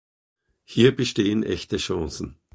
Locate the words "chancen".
1.77-2.39